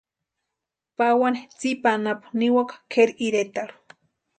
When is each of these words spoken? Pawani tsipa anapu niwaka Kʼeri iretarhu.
Pawani 0.97 1.41
tsipa 1.57 1.89
anapu 1.97 2.27
niwaka 2.37 2.75
Kʼeri 2.91 3.13
iretarhu. 3.25 3.77